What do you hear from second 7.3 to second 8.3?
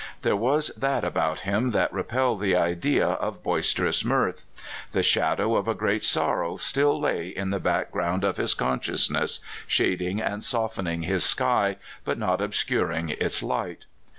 the back ground